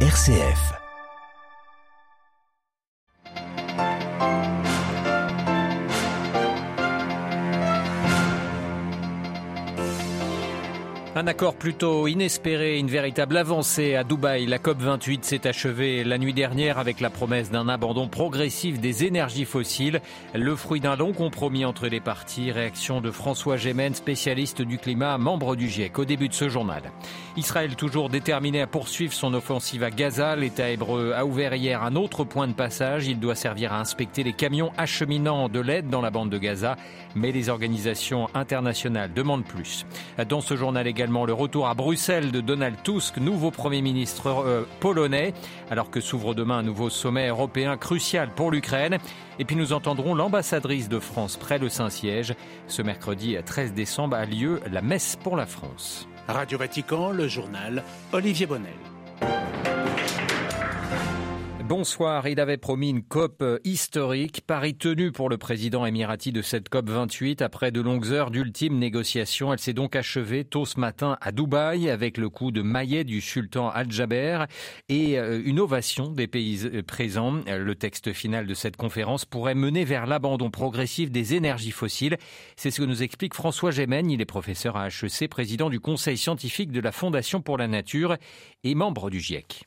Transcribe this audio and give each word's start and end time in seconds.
RCF. 0.00 0.85
Un 11.18 11.26
accord 11.28 11.54
plutôt 11.54 12.08
inespéré, 12.08 12.78
une 12.78 12.88
véritable 12.88 13.38
avancée 13.38 13.94
à 13.94 14.04
Dubaï. 14.04 14.44
La 14.44 14.58
COP28 14.58 15.22
s'est 15.22 15.46
achevée 15.46 16.04
la 16.04 16.18
nuit 16.18 16.34
dernière 16.34 16.78
avec 16.78 17.00
la 17.00 17.08
promesse 17.08 17.50
d'un 17.50 17.70
abandon 17.70 18.06
progressif 18.06 18.80
des 18.80 19.04
énergies 19.04 19.46
fossiles. 19.46 20.02
Le 20.34 20.54
fruit 20.56 20.80
d'un 20.80 20.94
long 20.94 21.14
compromis 21.14 21.64
entre 21.64 21.86
les 21.86 22.00
parties. 22.00 22.52
Réaction 22.52 23.00
de 23.00 23.10
François 23.10 23.56
Gémen, 23.56 23.94
spécialiste 23.94 24.60
du 24.60 24.76
climat, 24.76 25.16
membre 25.16 25.56
du 25.56 25.70
GIEC, 25.70 25.98
au 25.98 26.04
début 26.04 26.28
de 26.28 26.34
ce 26.34 26.50
journal. 26.50 26.82
Israël 27.38 27.76
toujours 27.76 28.10
déterminé 28.10 28.60
à 28.60 28.66
poursuivre 28.66 29.14
son 29.14 29.32
offensive 29.32 29.84
à 29.84 29.90
Gaza. 29.90 30.36
L'État 30.36 30.68
hébreu 30.68 31.14
a 31.16 31.24
ouvert 31.24 31.54
hier 31.54 31.82
un 31.82 31.96
autre 31.96 32.24
point 32.24 32.46
de 32.46 32.52
passage. 32.52 33.06
Il 33.06 33.20
doit 33.20 33.34
servir 33.34 33.72
à 33.72 33.80
inspecter 33.80 34.22
les 34.22 34.34
camions 34.34 34.70
acheminant 34.76 35.48
de 35.48 35.60
l'aide 35.60 35.88
dans 35.88 36.02
la 36.02 36.10
bande 36.10 36.28
de 36.28 36.36
Gaza. 36.36 36.76
Mais 37.14 37.32
les 37.32 37.48
organisations 37.48 38.28
internationales 38.34 39.14
demandent 39.14 39.46
plus. 39.46 39.86
Dans 40.28 40.42
ce 40.42 40.56
journal 40.56 40.86
également, 40.86 41.05
le 41.06 41.32
retour 41.32 41.68
à 41.68 41.74
Bruxelles 41.74 42.32
de 42.32 42.40
Donald 42.40 42.76
Tusk, 42.82 43.18
nouveau 43.18 43.50
Premier 43.50 43.82
ministre 43.82 44.28
euh, 44.28 44.64
polonais, 44.80 45.34
alors 45.70 45.90
que 45.90 46.00
s'ouvre 46.00 46.34
demain 46.34 46.58
un 46.58 46.62
nouveau 46.62 46.90
sommet 46.90 47.28
européen 47.28 47.76
crucial 47.76 48.30
pour 48.34 48.50
l'Ukraine. 48.50 48.98
Et 49.38 49.44
puis 49.44 49.56
nous 49.56 49.72
entendrons 49.72 50.14
l'ambassadrice 50.14 50.88
de 50.88 50.98
France 50.98 51.36
près 51.36 51.58
le 51.58 51.68
Saint-Siège. 51.68 52.34
Ce 52.66 52.82
mercredi 52.82 53.36
13 53.44 53.72
décembre 53.72 54.16
a 54.16 54.24
lieu 54.24 54.60
la 54.70 54.82
messe 54.82 55.16
pour 55.16 55.36
la 55.36 55.46
France. 55.46 56.08
Radio 56.28 56.58
Vatican, 56.58 57.12
le 57.12 57.28
journal 57.28 57.84
Olivier 58.12 58.46
Bonnel. 58.46 58.95
Bonsoir. 61.68 62.28
Il 62.28 62.38
avait 62.38 62.58
promis 62.58 62.90
une 62.90 63.02
COP 63.02 63.42
historique, 63.64 64.42
pari 64.46 64.76
tenu 64.76 65.10
pour 65.10 65.28
le 65.28 65.36
président 65.36 65.84
émirati 65.84 66.30
de 66.30 66.40
cette 66.40 66.68
COP 66.68 66.88
28. 66.88 67.42
Après 67.42 67.72
de 67.72 67.80
longues 67.80 68.12
heures 68.12 68.30
d'ultimes 68.30 68.78
négociations, 68.78 69.52
elle 69.52 69.58
s'est 69.58 69.72
donc 69.72 69.96
achevée 69.96 70.44
tôt 70.44 70.64
ce 70.64 70.78
matin 70.78 71.18
à 71.20 71.32
Dubaï 71.32 71.90
avec 71.90 72.18
le 72.18 72.28
coup 72.28 72.52
de 72.52 72.62
maillet 72.62 73.02
du 73.02 73.20
sultan 73.20 73.68
Al-Jaber 73.68 74.44
et 74.88 75.18
euh, 75.18 75.42
une 75.44 75.58
ovation 75.58 76.12
des 76.12 76.28
pays 76.28 76.60
euh, 76.66 76.84
présents. 76.84 77.40
Le 77.48 77.74
texte 77.74 78.12
final 78.12 78.46
de 78.46 78.54
cette 78.54 78.76
conférence 78.76 79.24
pourrait 79.24 79.56
mener 79.56 79.84
vers 79.84 80.06
l'abandon 80.06 80.52
progressif 80.52 81.10
des 81.10 81.34
énergies 81.34 81.72
fossiles. 81.72 82.16
C'est 82.54 82.70
ce 82.70 82.80
que 82.80 82.86
nous 82.86 83.02
explique 83.02 83.34
François 83.34 83.72
Gémen. 83.72 84.08
Il 84.08 84.20
est 84.20 84.24
professeur 84.24 84.76
à 84.76 84.86
HEC, 84.86 85.28
président 85.28 85.68
du 85.68 85.80
conseil 85.80 86.16
scientifique 86.16 86.70
de 86.70 86.80
la 86.80 86.92
Fondation 86.92 87.42
pour 87.42 87.58
la 87.58 87.66
nature 87.66 88.16
et 88.62 88.76
membre 88.76 89.10
du 89.10 89.18
GIEC. 89.18 89.66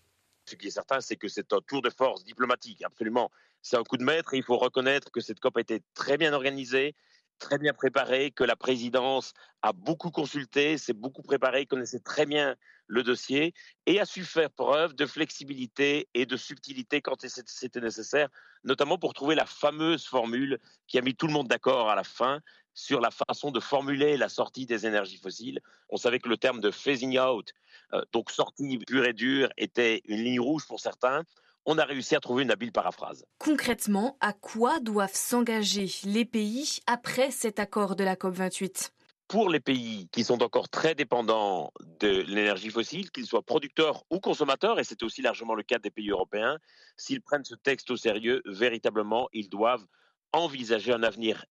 Ce 0.50 0.56
qui 0.56 0.66
est 0.66 0.72
certain, 0.72 1.00
c'est 1.00 1.16
que 1.16 1.28
c'est 1.28 1.54
un 1.54 1.62
tour 1.62 1.84
de 1.84 1.92
force 1.92 2.24
diplomatique, 2.24 2.82
absolument. 2.84 3.30
C'est 3.62 3.78
un 3.78 3.84
coup 3.84 3.98
de 3.98 4.04
maître 4.04 4.34
il 4.34 4.42
faut 4.42 4.58
reconnaître 4.58 5.12
que 5.12 5.22
cette 5.22 5.40
COP 5.40 5.58
a 5.58 5.62
été 5.62 5.84
très 5.94 6.18
bien 6.18 6.34
organisée, 6.34 6.96
très 7.40 7.58
bien 7.58 7.74
préparée, 7.74 8.32
que 8.32 8.44
la 8.44 8.56
présidence 8.56 9.34
a 9.62 9.74
beaucoup 9.74 10.12
consulté, 10.12 10.78
s'est 10.78 10.94
beaucoup 10.94 11.24
préparée, 11.24 11.66
connaissait 11.66 12.00
très 12.00 12.26
bien 12.26 12.56
le 12.88 13.04
dossier 13.04 13.54
et 13.86 14.00
a 14.00 14.06
su 14.06 14.24
faire 14.24 14.50
preuve 14.50 14.94
de 14.96 15.06
flexibilité 15.06 16.08
et 16.14 16.26
de 16.26 16.38
subtilité 16.38 17.02
quand 17.02 17.26
c'était 17.28 17.80
nécessaire, 17.80 18.30
notamment 18.64 18.98
pour 18.98 19.14
trouver 19.14 19.36
la 19.36 19.46
fameuse 19.46 20.06
formule 20.06 20.60
qui 20.88 20.98
a 20.98 21.02
mis 21.02 21.16
tout 21.16 21.28
le 21.28 21.34
monde 21.34 21.48
d'accord 21.48 21.90
à 21.90 21.96
la 21.96 22.04
fin 22.04 22.42
sur 22.74 23.02
la 23.02 23.12
façon 23.12 23.52
de 23.52 23.60
formuler 23.60 24.18
la 24.18 24.30
sortie 24.30 24.66
des 24.66 24.86
énergies 24.86 25.18
fossiles. 25.18 25.60
On 25.90 25.98
savait 25.98 26.20
que 26.20 26.30
le 26.30 26.38
terme 26.38 26.62
de 26.62 26.72
phasing 26.72 27.20
out, 27.20 27.54
euh, 27.94 28.02
donc 28.12 28.32
sortie 28.32 28.78
pure 28.80 29.06
et 29.06 29.14
dure, 29.14 29.50
était 29.58 30.02
une 30.06 30.24
ligne 30.24 30.40
rouge 30.40 30.66
pour 30.68 30.80
certains. 30.80 31.24
On 31.66 31.78
a 31.78 31.86
réussi 31.86 32.16
à 32.16 32.20
trouver 32.20 32.44
une 32.44 32.52
habile 32.52 32.72
paraphrase. 32.72 33.26
Concrètement, 33.38 34.18
à 34.22 34.34
quoi 34.34 34.80
doivent 34.80 35.14
s'engager 35.14 35.88
les 36.06 36.26
pays 36.26 36.80
après 36.88 37.32
cet 37.32 37.60
accord 37.60 37.96
de 37.96 38.04
la 38.04 38.16
COP28? 38.16 38.92
Pour 39.28 39.50
les 39.50 39.60
pays 39.60 40.10
qui 40.12 40.24
sont 40.24 40.42
encore 40.42 40.70
très 40.70 40.96
dépendants 40.96 41.72
de 42.00 42.24
l'énergie 42.24 42.72
fossile, 42.72 43.12
qu'ils 43.12 43.28
soient 43.28 43.44
producteurs 43.44 44.04
ou 44.10 44.20
consommateurs, 44.20 44.80
et 44.80 44.84
c'est 44.84 45.04
aussi 45.04 45.22
largement 45.22 45.54
le 45.54 45.62
cas 45.62 45.78
des 45.78 45.92
pays 45.92 46.10
européens, 46.10 46.58
s'ils 46.98 47.22
prennent 47.22 47.46
ce 47.46 47.54
texte 47.54 47.92
au 47.92 47.98
sérieux, 47.98 48.42
véritablement, 48.46 49.30
ils 49.32 49.50
doivent 49.50 49.86
envisager 50.34 50.92
un 50.94 51.04
avenir 51.04 51.46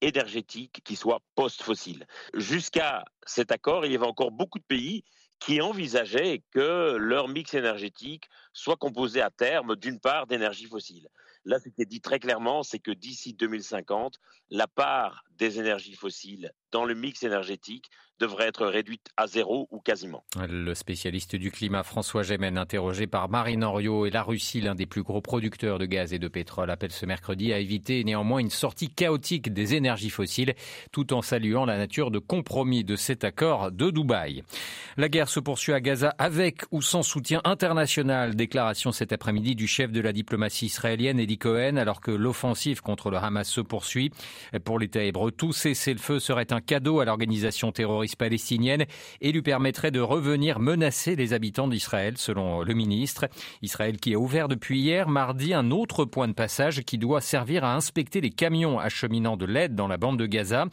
énergétique 0.00 0.80
qui 0.84 0.96
soit 0.96 1.20
post-fossile. 1.34 2.06
Jusqu'à 2.34 3.04
cet 3.26 3.52
accord, 3.52 3.86
il 3.86 3.92
y 3.92 3.94
avait 3.94 4.06
encore 4.06 4.32
beaucoup 4.32 4.58
de 4.58 4.64
pays 4.64 5.04
qui 5.40 5.60
envisageaient 5.60 6.42
que 6.52 6.96
leur 6.96 7.28
mix 7.28 7.54
énergétique 7.54 8.28
soit 8.52 8.76
composé 8.76 9.20
à 9.22 9.30
terme 9.30 9.74
d'une 9.74 9.98
part 9.98 10.26
d'énergie 10.26 10.66
fossile. 10.66 11.08
Là, 11.44 11.58
ce 11.58 11.68
qui 11.68 11.82
est 11.82 11.86
dit 11.86 12.00
très 12.00 12.18
clairement, 12.18 12.62
c'est 12.62 12.78
que 12.78 12.90
d'ici 12.90 13.34
2050, 13.34 14.18
la 14.50 14.66
part 14.66 15.24
des 15.38 15.58
énergies 15.58 15.94
fossiles 15.94 16.52
dans 16.70 16.84
le 16.84 16.94
mix 16.94 17.22
énergétique 17.22 17.90
devrait 18.20 18.48
être 18.48 18.66
réduite 18.66 19.08
à 19.16 19.26
zéro 19.26 19.66
ou 19.70 19.80
quasiment. 19.80 20.22
Le 20.36 20.74
spécialiste 20.74 21.36
du 21.36 21.50
climat 21.50 21.82
François 21.82 22.22
Gémen, 22.22 22.58
interrogé 22.58 23.06
par 23.06 23.30
Marine 23.30 23.64
Henriot 23.64 24.04
et 24.04 24.10
la 24.10 24.22
Russie, 24.22 24.60
l'un 24.60 24.74
des 24.74 24.84
plus 24.84 25.02
gros 25.02 25.22
producteurs 25.22 25.78
de 25.78 25.86
gaz 25.86 26.12
et 26.12 26.18
de 26.18 26.28
pétrole, 26.28 26.70
appelle 26.70 26.92
ce 26.92 27.06
mercredi 27.06 27.52
à 27.52 27.58
éviter 27.58 28.04
néanmoins 28.04 28.40
une 28.40 28.50
sortie 28.50 28.90
chaotique 28.90 29.52
des 29.52 29.74
énergies 29.74 30.10
fossiles, 30.10 30.54
tout 30.92 31.14
en 31.14 31.22
saluant 31.22 31.64
la 31.64 31.78
nature 31.78 32.10
de 32.10 32.18
compromis 32.18 32.84
de 32.84 32.94
cet 32.94 33.24
accord 33.24 33.72
de 33.72 33.90
Dubaï. 33.90 34.44
La 34.98 35.08
guerre 35.08 35.30
se 35.30 35.40
poursuit 35.40 35.72
à 35.72 35.80
Gaza 35.80 36.14
avec 36.18 36.62
ou 36.70 36.82
sans 36.82 37.02
soutien 37.02 37.40
international. 37.44 38.36
Déclaration 38.36 38.92
cet 38.92 39.14
après-midi 39.14 39.54
du 39.54 39.66
chef 39.66 39.90
de 39.92 40.00
la 40.00 40.12
diplomatie 40.12 40.66
israélienne, 40.66 41.18
Cohen, 41.38 41.76
alors 41.76 42.00
que 42.00 42.10
l'offensive 42.10 42.82
contre 42.82 43.10
le 43.10 43.16
Hamas 43.16 43.48
se 43.48 43.60
poursuit. 43.60 44.10
Pour 44.64 44.78
l'État 44.78 45.02
hébreu, 45.02 45.30
tout 45.30 45.52
cessez-le-feu 45.52 46.18
serait 46.18 46.52
un 46.52 46.60
cadeau 46.60 47.00
à 47.00 47.04
l'organisation 47.04 47.72
terroriste 47.72 48.16
palestinienne 48.16 48.84
et 49.20 49.32
lui 49.32 49.42
permettrait 49.42 49.90
de 49.90 50.00
revenir 50.00 50.60
menacer 50.60 51.16
les 51.16 51.32
habitants 51.32 51.68
d'Israël, 51.68 52.16
selon 52.16 52.62
le 52.62 52.74
ministre. 52.74 53.28
Israël 53.62 53.98
qui 53.98 54.14
a 54.14 54.18
ouvert 54.18 54.48
depuis 54.48 54.80
hier, 54.80 55.08
mardi, 55.08 55.54
un 55.54 55.70
autre 55.70 56.04
point 56.04 56.28
de 56.28 56.32
passage 56.32 56.82
qui 56.82 56.98
doit 56.98 57.20
servir 57.20 57.64
à 57.64 57.74
inspecter 57.74 58.20
les 58.20 58.30
camions 58.30 58.78
acheminant 58.78 59.36
de 59.36 59.46
l'aide 59.46 59.74
dans 59.74 59.88
la 59.88 59.96
bande 59.96 60.18
de 60.18 60.26
Gaza. 60.26 60.66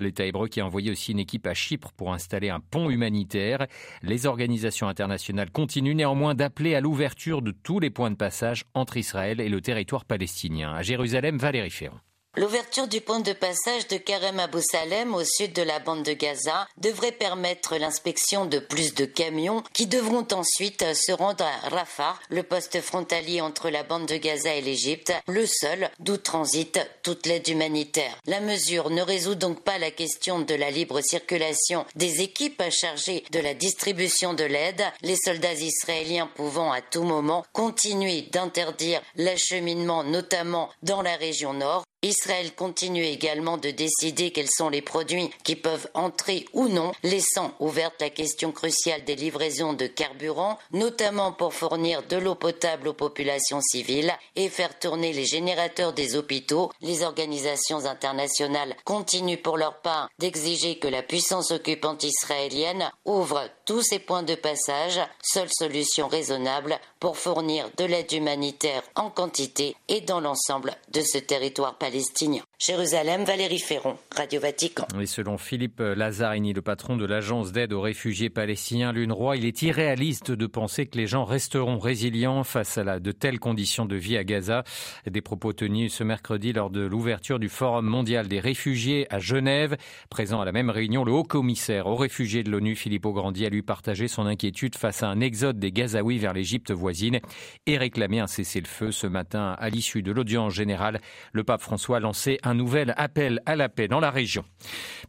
L'État 0.00 0.24
hébreu 0.24 0.48
qui 0.48 0.60
a 0.60 0.66
envoyé 0.66 0.90
aussi 0.90 1.12
une 1.12 1.18
équipe 1.18 1.46
à 1.46 1.54
Chypre 1.54 1.92
pour 1.92 2.12
installer 2.12 2.50
un 2.50 2.60
pont 2.60 2.90
humanitaire. 2.90 3.66
Les 4.02 4.26
organisations 4.26 4.88
internationales 4.88 5.50
continuent 5.50 5.96
néanmoins 5.96 6.34
d'appeler 6.34 6.74
à 6.74 6.80
l'ouverture 6.80 7.42
de 7.42 7.50
tous 7.50 7.80
les 7.80 7.90
points 7.90 8.10
de 8.10 8.16
passage 8.16 8.64
entre 8.74 8.96
Israël 8.96 9.40
et 9.40 9.48
le 9.48 9.60
territoire 9.60 10.01
palestinien. 10.04 10.72
À 10.72 10.82
Jérusalem, 10.82 11.38
Valérie 11.38 11.70
Ferrand. 11.70 12.00
L'ouverture 12.38 12.88
du 12.88 13.02
pont 13.02 13.20
de 13.20 13.34
passage 13.34 13.88
de 13.88 13.98
Karem 13.98 14.40
Abou 14.40 14.62
Salem 14.62 15.14
au 15.14 15.22
sud 15.22 15.52
de 15.52 15.60
la 15.60 15.80
bande 15.80 16.02
de 16.02 16.14
Gaza 16.14 16.66
devrait 16.78 17.12
permettre 17.12 17.76
l'inspection 17.76 18.46
de 18.46 18.58
plus 18.58 18.94
de 18.94 19.04
camions 19.04 19.62
qui 19.74 19.86
devront 19.86 20.26
ensuite 20.32 20.94
se 20.94 21.12
rendre 21.12 21.44
à 21.44 21.68
Rafah, 21.68 22.18
le 22.30 22.42
poste 22.42 22.80
frontalier 22.80 23.42
entre 23.42 23.68
la 23.68 23.82
bande 23.82 24.06
de 24.06 24.16
Gaza 24.16 24.54
et 24.54 24.62
l'Égypte, 24.62 25.12
le 25.28 25.44
seul 25.44 25.90
d'où 25.98 26.16
transite 26.16 26.80
toute 27.02 27.26
l'aide 27.26 27.46
humanitaire. 27.48 28.16
La 28.24 28.40
mesure 28.40 28.88
ne 28.88 29.02
résout 29.02 29.34
donc 29.34 29.60
pas 29.60 29.76
la 29.76 29.90
question 29.90 30.40
de 30.40 30.54
la 30.54 30.70
libre 30.70 31.02
circulation 31.02 31.84
des 31.96 32.22
équipes 32.22 32.62
chargées 32.70 33.24
de 33.30 33.40
la 33.40 33.52
distribution 33.52 34.32
de 34.32 34.44
l'aide, 34.44 34.84
les 35.02 35.16
soldats 35.22 35.52
israéliens 35.52 36.30
pouvant 36.34 36.72
à 36.72 36.80
tout 36.80 37.02
moment 37.02 37.44
continuer 37.52 38.22
d'interdire 38.22 39.02
l'acheminement 39.16 40.02
notamment 40.02 40.70
dans 40.82 41.02
la 41.02 41.16
région 41.16 41.52
nord 41.52 41.84
Israël 42.04 42.52
continue 42.56 43.04
également 43.04 43.58
de 43.58 43.70
décider 43.70 44.32
quels 44.32 44.50
sont 44.50 44.68
les 44.68 44.82
produits 44.82 45.30
qui 45.44 45.54
peuvent 45.54 45.88
entrer 45.94 46.46
ou 46.52 46.66
non, 46.66 46.90
laissant 47.04 47.54
ouverte 47.60 47.94
la 48.00 48.10
question 48.10 48.50
cruciale 48.50 49.04
des 49.04 49.14
livraisons 49.14 49.72
de 49.72 49.86
carburant, 49.86 50.58
notamment 50.72 51.30
pour 51.30 51.54
fournir 51.54 52.02
de 52.02 52.16
l'eau 52.16 52.34
potable 52.34 52.88
aux 52.88 52.92
populations 52.92 53.60
civiles 53.60 54.12
et 54.34 54.48
faire 54.48 54.76
tourner 54.80 55.12
les 55.12 55.26
générateurs 55.26 55.92
des 55.92 56.16
hôpitaux. 56.16 56.72
Les 56.80 57.04
organisations 57.04 57.84
internationales 57.86 58.74
continuent 58.84 59.40
pour 59.40 59.56
leur 59.56 59.80
part 59.80 60.10
d'exiger 60.18 60.80
que 60.80 60.88
la 60.88 61.04
puissance 61.04 61.52
occupante 61.52 62.02
israélienne 62.02 62.90
ouvre 63.04 63.48
tous 63.64 63.82
ces 63.82 64.00
points 64.00 64.24
de 64.24 64.34
passage, 64.34 65.00
seule 65.22 65.52
solution 65.52 66.08
raisonnable 66.08 66.80
pour 66.98 67.16
fournir 67.16 67.70
de 67.76 67.84
l'aide 67.84 68.10
humanitaire 68.10 68.82
en 68.96 69.08
quantité 69.08 69.76
et 69.86 70.00
dans 70.00 70.20
l'ensemble 70.20 70.76
de 70.90 71.00
ce 71.00 71.18
territoire 71.18 71.78
palestinien. 71.78 71.91
Palestiniens. 71.92 72.42
Jérusalem, 72.58 73.24
Valérie 73.24 73.58
Ferron, 73.58 73.96
Radio 74.16 74.40
Vatican. 74.40 74.86
Et 74.98 75.04
selon 75.04 75.36
Philippe 75.36 75.80
Lazzarini, 75.80 76.54
le 76.54 76.62
patron 76.62 76.96
de 76.96 77.04
l'agence 77.04 77.52
d'aide 77.52 77.74
aux 77.74 77.82
réfugiés 77.82 78.30
palestiniens, 78.30 78.92
l'UNRWA, 78.92 79.36
il 79.36 79.44
est 79.44 79.60
irréaliste 79.60 80.30
de 80.30 80.46
penser 80.46 80.86
que 80.86 80.96
les 80.96 81.06
gens 81.06 81.24
resteront 81.24 81.78
résilients 81.78 82.44
face 82.44 82.78
à 82.78 82.98
de 82.98 83.12
telles 83.12 83.40
conditions 83.40 83.84
de 83.84 83.96
vie 83.96 84.16
à 84.16 84.24
Gaza. 84.24 84.64
Des 85.10 85.20
propos 85.20 85.52
tenus 85.52 85.92
ce 85.92 86.02
mercredi 86.02 86.54
lors 86.54 86.70
de 86.70 86.80
l'ouverture 86.80 87.38
du 87.38 87.50
Forum 87.50 87.84
mondial 87.84 88.26
des 88.26 88.40
réfugiés 88.40 89.06
à 89.10 89.18
Genève. 89.18 89.76
Présent 90.08 90.40
à 90.40 90.46
la 90.46 90.52
même 90.52 90.70
réunion, 90.70 91.04
le 91.04 91.12
haut 91.12 91.24
commissaire 91.24 91.88
aux 91.88 91.96
réfugiés 91.96 92.42
de 92.42 92.50
l'ONU, 92.50 92.74
Philippe 92.74 93.02
Grandi, 93.02 93.44
a 93.44 93.50
lui 93.50 93.62
partagé 93.62 94.08
son 94.08 94.24
inquiétude 94.24 94.76
face 94.76 95.02
à 95.02 95.08
un 95.08 95.20
exode 95.20 95.58
des 95.58 95.72
Gazaouis 95.72 96.18
vers 96.18 96.32
l'Égypte 96.32 96.70
voisine 96.70 97.20
et 97.66 97.76
réclamé 97.76 98.20
un 98.20 98.28
cessez-le-feu 98.28 98.92
ce 98.92 99.06
matin 99.06 99.56
à 99.58 99.68
l'issue 99.68 100.02
de 100.02 100.12
l'audience 100.12 100.54
générale. 100.54 101.00
Le 101.32 101.44
pape 101.44 101.60
François 101.60 101.81
a 101.90 102.00
lancé 102.00 102.38
un 102.42 102.54
nouvel 102.54 102.94
appel 102.96 103.40
à 103.46 103.56
la 103.56 103.68
paix 103.68 103.88
dans 103.88 104.00
la 104.00 104.10
région. 104.10 104.44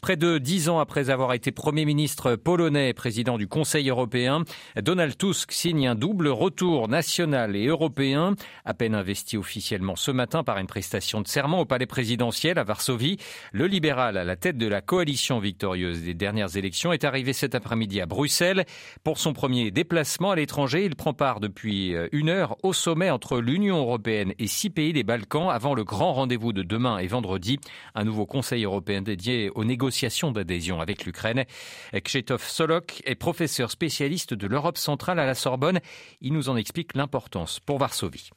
Près 0.02 0.18
de 0.18 0.38
dix 0.38 0.68
ans 0.70 0.80
après 0.80 1.10
avoir 1.10 1.34
été 1.34 1.52
Premier 1.52 1.86
ministre 1.86 2.36
polonais 2.36 2.90
et 2.90 2.94
président 2.94 3.38
du 3.38 3.48
Conseil 3.48 3.90
européen, 3.90 4.44
Donald 4.82 5.18
Tusk 5.18 5.52
signe 5.52 5.88
un 5.88 5.96
double 5.96 6.28
retour 6.28 6.90
national 6.90 7.56
et 7.56 7.68
européen, 7.68 8.36
à 8.66 8.74
peine 8.74 8.96
investi 8.96 9.38
officiellement 9.38 9.96
ce 9.96 10.12
matin 10.12 10.44
par 10.44 10.58
une 10.58 10.68
prestation 10.68 11.22
de 11.22 11.28
serment 11.28 11.62
au 11.62 11.66
palais 11.66 11.86
présidentiel 11.86 12.58
à 12.58 12.64
Varsovie. 12.64 13.18
Le 13.52 13.68
libéral 13.68 14.18
à 14.18 14.24
la 14.24 14.36
tête 14.36 14.58
de 14.58 14.68
la 14.68 14.82
coalition 14.82 15.40
victorieuse 15.40 16.02
des 16.02 16.14
dernières 16.14 16.58
élections 16.58 16.92
est 16.92 17.04
arrivé 17.04 17.32
cet 17.32 17.56
après-midi 17.56 18.02
à 18.02 18.06
Bruxelles. 18.06 18.66
Pour 19.04 19.20
son 19.20 19.34
premier 19.34 19.72
déplacement 19.72 20.32
à 20.32 20.36
l'étranger, 20.36 20.86
il 20.86 20.96
prend 20.96 21.14
part 21.14 21.40
depuis 21.40 21.96
euh, 21.96 22.08
une 22.12 22.30
heure 22.30 22.58
au 22.64 22.74
sommet 22.74 23.10
entre 23.10 23.40
l'Union 23.40 23.78
européenne 23.78 24.34
et 24.40 24.48
six 24.48 24.70
pays 24.70 24.94
des 24.94 25.04
Balkans 25.04 25.50
avant 25.50 25.76
le 25.76 25.84
grand 25.84 26.14
rendez-vous 26.14 26.54
de 26.54 26.63
demain 26.66 26.98
et 27.00 27.08
vendredi, 27.08 27.60
un 27.96 28.04
nouveau 28.04 28.26
Conseil 28.26 28.64
européen 28.64 29.02
dédié 29.02 29.50
aux 29.56 29.64
négociations 29.64 30.32
d'adhésion 30.32 30.82
avec 30.82 31.06
l'Ukraine. 31.06 31.46
Kchetov 31.94 32.44
Solok 32.44 33.02
est 33.06 33.16
professeur 33.16 33.72
spécialiste 33.72 34.34
de 34.34 34.48
l'Europe 34.48 34.78
centrale 34.78 35.20
à 35.20 35.26
la 35.26 35.36
Sorbonne. 35.36 35.80
Il 36.22 36.34
nous 36.34 36.50
en 36.50 36.58
explique 36.58 36.96
l'importance 36.96 37.60
pour 37.60 37.78
Varsovie. 37.78 38.30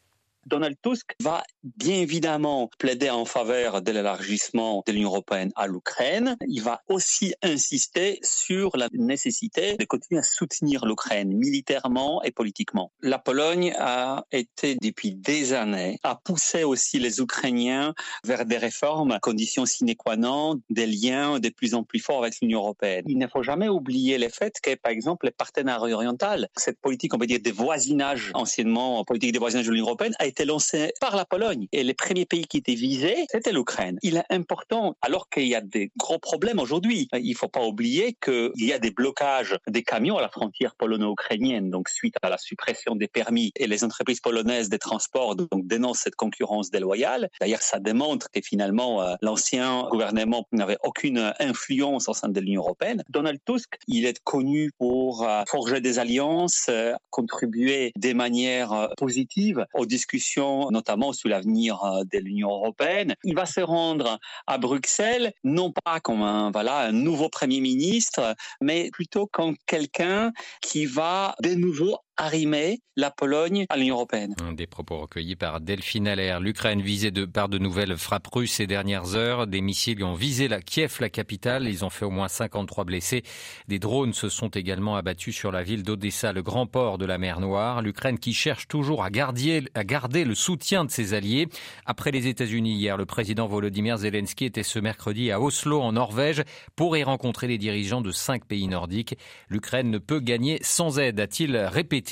Donald 0.46 0.76
Tusk 0.80 1.14
va 1.20 1.42
bien 1.64 1.96
évidemment 1.96 2.70
plaider 2.78 3.10
en 3.10 3.24
faveur 3.24 3.82
de 3.82 3.90
l'élargissement 3.90 4.84
de 4.86 4.92
l'Union 4.92 5.08
européenne 5.08 5.50
à 5.56 5.66
l'Ukraine. 5.66 6.36
Il 6.46 6.62
va 6.62 6.82
aussi 6.88 7.34
insister 7.42 8.20
sur 8.22 8.76
la 8.76 8.88
nécessité 8.92 9.76
de 9.76 9.84
continuer 9.84 10.20
à 10.20 10.22
soutenir 10.22 10.86
l'Ukraine 10.86 11.36
militairement 11.36 12.22
et 12.22 12.30
politiquement. 12.30 12.92
La 13.02 13.18
Pologne 13.18 13.74
a 13.76 14.24
été 14.30 14.76
depuis 14.80 15.16
des 15.16 15.52
années, 15.52 15.98
a 16.04 16.14
poussé 16.14 16.62
aussi 16.62 17.00
les 17.00 17.20
Ukrainiens 17.20 17.94
vers 18.24 18.46
des 18.46 18.58
réformes, 18.58 19.18
conditions 19.20 19.66
sine 19.66 19.96
qua 19.96 20.16
non, 20.16 20.60
des 20.70 20.86
liens 20.86 21.40
de 21.40 21.48
plus 21.48 21.74
en 21.74 21.82
plus 21.82 21.98
forts 21.98 22.22
avec 22.22 22.34
l'Union 22.40 22.60
européenne. 22.60 23.04
Il 23.08 23.18
ne 23.18 23.26
faut 23.26 23.42
jamais 23.42 23.68
oublier 23.68 24.16
le 24.16 24.28
fait 24.28 24.60
que, 24.62 24.76
par 24.76 24.92
exemple, 24.92 25.26
les 25.26 25.32
partenariats 25.32 25.96
oriental, 25.96 26.48
cette 26.56 26.80
politique, 26.80 27.14
on 27.14 27.18
va 27.18 27.26
dire, 27.26 27.40
de 27.42 27.50
voisinage, 27.50 28.30
anciennement 28.34 29.04
politique 29.04 29.32
de 29.32 29.38
voisinage 29.40 29.66
de 29.66 29.72
l'Union 29.72 29.86
européenne, 29.86 30.14
a 30.20 30.26
été 30.26 30.35
été 30.36 30.44
lancé 30.44 30.92
par 31.00 31.16
la 31.16 31.24
Pologne. 31.24 31.66
Et 31.72 31.82
les 31.82 31.94
premiers 31.94 32.26
pays 32.26 32.44
qui 32.44 32.58
étaient 32.58 32.74
visés, 32.74 33.24
c'était 33.30 33.52
l'Ukraine. 33.52 33.98
Il 34.02 34.18
est 34.18 34.24
important, 34.28 34.94
alors 35.00 35.30
qu'il 35.30 35.46
y 35.46 35.54
a 35.54 35.62
des 35.62 35.90
gros 35.96 36.18
problèmes 36.18 36.58
aujourd'hui, 36.58 37.08
il 37.14 37.30
ne 37.30 37.34
faut 37.34 37.48
pas 37.48 37.64
oublier 37.64 38.14
qu'il 38.22 38.52
y 38.58 38.72
a 38.74 38.78
des 38.78 38.90
blocages 38.90 39.56
des 39.66 39.82
camions 39.82 40.18
à 40.18 40.20
la 40.20 40.28
frontière 40.28 40.74
polono-ukrainienne, 40.76 41.70
donc 41.70 41.88
suite 41.88 42.16
à 42.20 42.28
la 42.28 42.36
suppression 42.36 42.96
des 42.96 43.08
permis. 43.08 43.50
Et 43.56 43.66
les 43.66 43.82
entreprises 43.82 44.20
polonaises 44.20 44.68
des 44.68 44.78
transports 44.78 45.36
donc, 45.36 45.66
dénoncent 45.66 46.00
cette 46.00 46.16
concurrence 46.16 46.70
déloyale. 46.70 47.30
D'ailleurs, 47.40 47.62
ça 47.62 47.78
démontre 47.78 48.30
que 48.30 48.40
finalement, 48.42 49.00
euh, 49.00 49.14
l'ancien 49.22 49.88
gouvernement 49.90 50.46
n'avait 50.52 50.76
aucune 50.82 51.32
influence 51.38 52.10
au 52.10 52.14
sein 52.14 52.28
de 52.28 52.40
l'Union 52.40 52.60
européenne. 52.60 53.02
Donald 53.08 53.40
Tusk, 53.46 53.78
il 53.88 54.04
est 54.04 54.22
connu 54.22 54.70
pour 54.78 55.26
euh, 55.26 55.44
forger 55.48 55.80
des 55.80 55.98
alliances, 55.98 56.66
euh, 56.68 56.92
contribuer 57.08 57.92
des 57.96 58.12
manières 58.12 58.90
positives 58.98 59.64
aux 59.72 59.86
discussions 59.86 60.25
notamment 60.70 61.12
sur 61.12 61.28
l'avenir 61.28 61.82
euh, 61.84 62.04
de 62.12 62.18
l'Union 62.18 62.50
européenne. 62.50 63.14
Il 63.24 63.34
va 63.34 63.46
se 63.46 63.60
rendre 63.60 64.18
à 64.46 64.58
Bruxelles, 64.58 65.32
non 65.44 65.72
pas 65.72 66.00
comme 66.00 66.22
un, 66.22 66.50
voilà, 66.50 66.78
un 66.78 66.92
nouveau 66.92 67.28
Premier 67.28 67.60
ministre, 67.60 68.34
mais 68.60 68.90
plutôt 68.92 69.26
comme 69.26 69.56
quelqu'un 69.66 70.32
qui 70.60 70.86
va 70.86 71.34
de 71.42 71.54
nouveau 71.54 71.98
arrimer 72.16 72.80
la 72.96 73.10
Pologne 73.10 73.66
à 73.68 73.76
l'Union 73.76 73.96
européenne. 73.96 74.34
Des 74.52 74.66
propos 74.66 74.98
recueillis 75.00 75.36
par 75.36 75.60
Delphine 75.60 76.08
Allaire. 76.08 76.40
L'Ukraine 76.40 76.80
visée 76.80 77.12
par 77.26 77.50
de 77.50 77.58
nouvelles 77.58 77.96
frappes 77.98 78.28
russes 78.32 78.52
ces 78.52 78.66
dernières 78.66 79.16
heures. 79.16 79.46
Des 79.46 79.60
missiles 79.60 80.02
ont 80.02 80.14
visé 80.14 80.48
la 80.48 80.62
Kiev, 80.62 80.96
la 81.00 81.10
capitale. 81.10 81.68
Ils 81.68 81.84
ont 81.84 81.90
fait 81.90 82.06
au 82.06 82.10
moins 82.10 82.28
53 82.28 82.84
blessés. 82.84 83.22
Des 83.68 83.78
drones 83.78 84.14
se 84.14 84.30
sont 84.30 84.48
également 84.48 84.96
abattus 84.96 85.36
sur 85.36 85.52
la 85.52 85.62
ville 85.62 85.82
d'Odessa, 85.82 86.32
le 86.32 86.42
grand 86.42 86.66
port 86.66 86.96
de 86.96 87.04
la 87.04 87.18
mer 87.18 87.40
Noire. 87.40 87.82
L'Ukraine 87.82 88.18
qui 88.18 88.32
cherche 88.32 88.66
toujours 88.66 89.04
à 89.04 89.10
garder, 89.10 89.64
à 89.74 89.84
garder 89.84 90.24
le 90.24 90.34
soutien 90.34 90.86
de 90.86 90.90
ses 90.90 91.12
alliés. 91.12 91.48
Après 91.84 92.12
les 92.12 92.28
États-Unis 92.28 92.76
hier, 92.76 92.96
le 92.96 93.04
président 93.04 93.46
Volodymyr 93.46 93.98
Zelensky 93.98 94.46
était 94.46 94.62
ce 94.62 94.78
mercredi 94.78 95.30
à 95.30 95.40
Oslo, 95.40 95.82
en 95.82 95.92
Norvège, 95.92 96.44
pour 96.76 96.96
y 96.96 97.02
rencontrer 97.02 97.46
les 97.46 97.58
dirigeants 97.58 98.00
de 98.00 98.10
cinq 98.10 98.46
pays 98.46 98.68
nordiques. 98.68 99.18
L'Ukraine 99.50 99.90
ne 99.90 99.98
peut 99.98 100.20
gagner 100.20 100.58
sans 100.62 100.98
aide, 100.98 101.20
a-t-il 101.20 101.54
répété. 101.56 102.05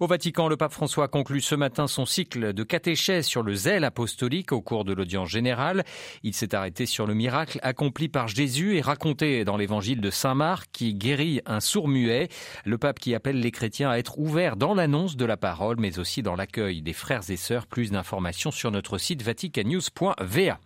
Au 0.00 0.06
Vatican, 0.06 0.48
le 0.48 0.56
pape 0.56 0.72
François 0.72 1.08
conclut 1.08 1.40
ce 1.40 1.54
matin 1.54 1.86
son 1.86 2.06
cycle 2.06 2.52
de 2.52 2.62
catéchèse 2.62 3.26
sur 3.26 3.42
le 3.42 3.54
zèle 3.54 3.84
apostolique 3.84 4.52
au 4.52 4.60
cours 4.60 4.84
de 4.84 4.92
l'audience 4.92 5.28
générale. 5.28 5.84
Il 6.22 6.34
s'est 6.34 6.54
arrêté 6.54 6.86
sur 6.86 7.06
le 7.06 7.14
miracle 7.14 7.58
accompli 7.62 8.08
par 8.08 8.28
Jésus 8.28 8.76
et 8.76 8.80
raconté 8.80 9.44
dans 9.44 9.56
l'évangile 9.56 10.00
de 10.00 10.10
Saint 10.10 10.34
Marc 10.34 10.68
qui 10.72 10.94
guérit 10.94 11.40
un 11.46 11.60
sourd 11.60 11.88
muet. 11.88 12.28
Le 12.64 12.78
pape 12.78 12.98
qui 12.98 13.14
appelle 13.14 13.40
les 13.40 13.50
chrétiens 13.50 13.90
à 13.90 13.98
être 13.98 14.18
ouverts 14.18 14.56
dans 14.56 14.74
l'annonce 14.74 15.16
de 15.16 15.24
la 15.24 15.36
parole, 15.36 15.76
mais 15.78 15.98
aussi 15.98 16.22
dans 16.22 16.36
l'accueil 16.36 16.82
des 16.82 16.92
frères 16.92 17.28
et 17.28 17.36
sœurs. 17.36 17.66
Plus 17.66 17.90
d'informations 17.90 18.50
sur 18.50 18.70
notre 18.70 18.98
site 18.98 19.22
vaticanews.va. 19.22 20.58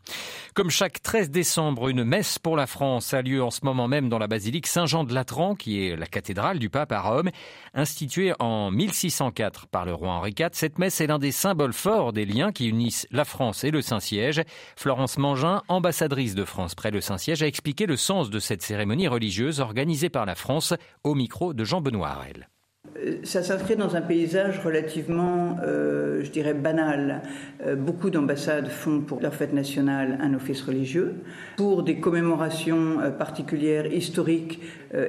Comme 0.55 0.71
chaque 0.71 1.03
13 1.03 1.31
décembre, 1.31 1.89
une 1.89 2.05
messe 2.05 2.39
pour 2.39 2.57
la 2.57 2.67
France 2.67 3.13
a 3.15 3.23
lieu 3.23 3.43
en 3.43 3.51
ce 3.51 3.61
moment 3.65 3.89
même 3.89 4.09
dans 4.09 4.19
la 4.19 4.29
basilique 4.29 4.67
Saint-Jean 4.67 5.05
de 5.05 5.13
Latran, 5.13 5.55
qui 5.55 5.85
est 5.85 5.97
la 5.97 6.07
cathédrale 6.07 6.59
du 6.59 6.71
pape 6.71 6.93
à 6.93 7.01
Rome, 7.01 7.31
instituée 7.75 8.34
en 8.39 8.71
1604 8.71 9.67
par 9.67 9.85
le 9.85 9.95
roi 9.95 10.11
Henri 10.11 10.35
IV, 10.39 10.49
cette 10.53 10.79
messe 10.79 11.01
est 11.01 11.07
l'un 11.07 11.19
des 11.19 11.33
symboles 11.33 11.73
forts 11.73 12.13
des 12.13 12.25
liens 12.25 12.53
qui 12.53 12.69
unissent 12.69 13.07
la 13.11 13.25
France 13.25 13.65
et 13.65 13.71
le 13.71 13.83
Saint-Siège. 13.83 14.43
Florence 14.77 15.19
Mangin, 15.19 15.63
ambassadrice 15.69 16.35
de 16.35 16.45
France 16.45 16.75
près 16.75 16.91
le 16.91 17.01
Saint-Siège, 17.01 17.43
a 17.43 17.47
expliqué 17.47 17.87
le 17.87 17.97
sens 17.97 18.31
de 18.31 18.39
cette 18.39 18.63
cérémonie 18.63 19.09
religieuse 19.09 19.61
organisée 19.61 20.09
par 20.09 20.27
la 20.27 20.35
France 20.35 20.75
au 21.03 21.15
micro 21.15 21.55
de 21.55 21.65
Jean-Benoît 21.65 22.09
Harel. 22.11 22.49
Euh, 22.97 23.17
ça 23.25 23.43
s'inscrit 23.43 23.77
dans 23.77 23.97
un 23.97 24.01
paysage 24.01 24.61
relativement, 24.61 25.57
euh, 25.65 26.23
je 26.23 26.31
dirais, 26.31 26.55
banal. 26.55 27.23
Euh, 27.67 27.77
beaucoup 27.77 28.11
d'ambassades 28.11 28.69
font 28.69 29.01
pour 29.01 29.21
leur 29.21 29.35
fête 29.35 29.53
nationale 29.53 30.19
un 30.21 30.35
office 30.35 30.63
religieux, 30.63 31.15
pour 31.57 31.83
des 31.83 31.99
commémorations 31.99 32.99
particulières, 33.19 33.87
historiques 33.87 34.61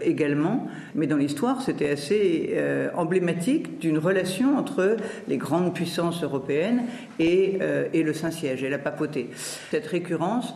également. 0.02 0.68
Mais 0.96 1.06
dans 1.08 1.18
l'histoire, 1.18 1.62
c'était 1.62 1.90
assez 1.90 2.58
emblématique 2.96 3.80
d'une 3.80 3.98
relation 3.98 4.58
entre 4.58 4.98
les 5.28 5.38
grandes 5.38 5.74
puissances 5.74 6.24
européennes 6.24 6.84
et, 7.20 7.60
et 7.94 8.04
le 8.04 8.14
Saint-Siège 8.14 8.64
et 8.64 8.70
la 8.70 8.80
papauté. 8.80 9.30
Cette 9.70 9.86
récurrence, 9.86 10.56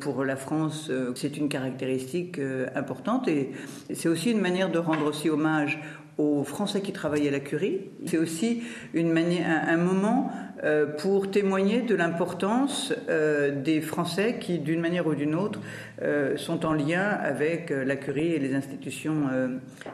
pour 0.00 0.24
la 0.24 0.36
France, 0.36 0.90
c'est 1.14 1.36
une 1.36 1.48
caractéristique 1.48 2.40
importante 2.74 3.28
et 3.28 3.50
c'est 3.92 4.08
aussi 4.08 4.30
une 4.30 4.40
manière 4.40 4.70
de 4.70 4.78
rendre 4.78 5.06
aussi 5.06 5.28
hommage 5.28 5.78
aux 6.18 6.44
Français 6.44 6.80
qui 6.80 6.92
travaillaient 6.92 7.28
à 7.28 7.32
la 7.32 7.40
Curie. 7.40 7.80
C'est 8.06 8.18
aussi 8.18 8.62
une 8.94 9.12
manière, 9.12 9.46
un, 9.68 9.76
moment 9.76 10.30
euh, 10.64 10.86
pour 10.86 11.30
témoigner 11.30 11.82
de 11.82 11.94
l'importance 11.94 12.94
euh, 13.08 13.62
des 13.62 13.80
Français 13.80 14.38
qui, 14.40 14.58
d'une 14.58 14.80
manière 14.80 15.06
ou 15.06 15.14
d'une 15.14 15.34
autre, 15.34 15.60
euh, 16.02 16.36
sont 16.36 16.64
en 16.64 16.72
lien 16.72 17.02
avec 17.02 17.70
la 17.70 17.96
Curie 17.96 18.32
et 18.32 18.38
les 18.38 18.54
institutions 18.54 19.28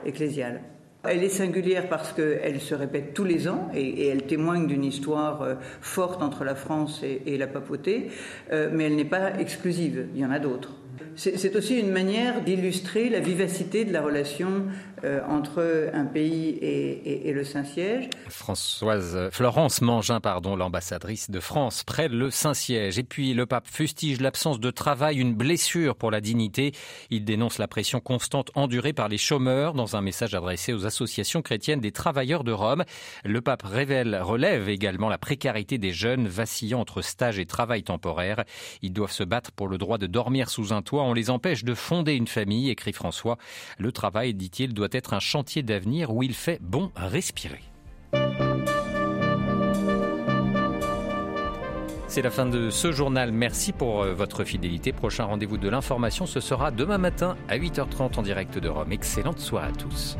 ecclésiales. 0.07 0.61
Elle 1.05 1.25
est 1.25 1.29
singulière 1.29 1.89
parce 1.89 2.13
qu'elle 2.13 2.61
se 2.61 2.77
répète 2.77 3.13
tous 3.13 3.25
les 3.25 3.49
ans 3.49 3.69
et, 3.75 4.07
elle 4.07 4.23
témoigne 4.23 4.69
d'une 4.69 4.85
histoire 4.85 5.57
forte 5.81 6.23
entre 6.23 6.45
la 6.45 6.55
France 6.55 7.03
et 7.03 7.37
la 7.37 7.49
papauté, 7.49 8.09
mais 8.51 8.85
elle 8.85 8.95
n'est 8.95 9.05
pas 9.05 9.41
exclusive, 9.41 10.07
il 10.15 10.21
y 10.21 10.25
en 10.25 10.31
a 10.31 10.39
d'autres. 10.39 10.77
C'est 11.15 11.57
aussi 11.57 11.79
une 11.79 11.91
manière 11.91 12.43
d'illustrer 12.43 13.11
la 13.11 13.21
vivacité 13.21 13.85
de 13.85 13.93
la 13.93 14.01
relation 14.01 14.65
entre 15.29 15.91
un 15.93 16.05
pays 16.05 16.59
et, 16.61 17.33
le 17.33 17.45
Saint-Siège. 17.45 18.09
Françoise 18.29 19.31
Florence 19.33 19.81
Mangin, 19.81 20.21
pardon, 20.21 20.57
l'ambassadrice 20.57 21.31
de 21.31 21.41
France 21.41 21.83
près 21.85 22.09
le 22.09 22.31
Saint-Siège. 22.31 22.99
Et 22.99 23.03
puis 23.03 23.35
le 23.35 23.47
pape 23.47 23.67
fustige 23.67 24.21
l'absence 24.21 24.61
de 24.61 24.71
travail, 24.71 25.19
une 25.19 25.35
blessure 25.35 25.97
pour 25.97 26.11
la 26.11 26.21
dignité. 26.21 26.73
Il 27.11 27.25
dénonce 27.25 27.59
la 27.59 27.69
pression 27.69 28.01
constante 28.01 28.51
endurée 28.55 28.93
par 28.93 29.09
les 29.09 29.19
chômeurs 29.19 29.75
dans 29.75 29.97
un 29.97 30.01
message 30.01 30.35
adressé 30.35 30.73
aux 30.73 30.87
associations 30.87 31.43
chrétiennes 31.43 31.81
des 31.81 31.93
travailleurs 31.93 32.45
de 32.45 32.53
Rome. 32.53 32.85
Le 33.25 33.41
pape 33.41 33.63
relève 33.63 34.69
également 34.69 35.09
la 35.09 35.19
précarité 35.19 35.79
des 35.79 35.93
jeunes 35.93 36.29
vacillant 36.29 36.81
entre 36.81 37.03
stage 37.03 37.39
et 37.39 37.47
travail 37.47 37.83
temporaire. 37.83 38.45
Ils 38.83 38.93
doivent 38.93 39.13
se 39.13 39.25
battre 39.25 39.53
pour 39.53 39.69
le 39.69 39.79
droit 39.79 39.99
de 39.99 40.07
dormir 40.07 40.51
sous 40.51 40.73
un 40.73 40.83
toit. 40.83 41.03
On 41.03 41.15
les 41.15 41.31
empêche 41.31 41.65
de 41.65 41.75
fonder 41.75 42.15
une 42.15 42.27
famille, 42.27 42.71
écrit 42.71 42.93
François. 42.93 43.39
Le 43.79 43.93
travail, 43.93 44.35
dit-il, 44.35 44.75
doit 44.75 44.89
être 44.93 45.15
un 45.15 45.21
chantier 45.21 45.63
d'avenir 45.63 46.15
où 46.15 46.23
il 46.23 46.35
fait 46.35 46.59
bon 46.61 46.91
respirer. 46.97 47.63
C'est 52.13 52.21
la 52.21 52.31
fin 52.31 52.45
de 52.45 52.69
ce 52.69 52.93
journal. 52.93 53.33
Merci 53.33 53.73
pour 53.73 54.03
euh, 54.03 54.13
votre 54.13 54.45
fidélité. 54.45 54.93
Prochain 54.93 55.25
rendez-vous 55.25 55.57
de 55.57 55.71
l'information, 55.71 56.27
ce 56.27 56.41
sera 56.41 56.71
demain 56.71 56.99
matin 56.99 57.39
à 57.49 57.57
8h30 57.57 58.19
en 58.19 58.23
direct 58.23 58.59
de 58.59 58.69
Rome. 58.69 58.93
Excellente 58.93 59.39
soirée 59.39 59.69
à 59.69 59.73
tous. 59.73 60.19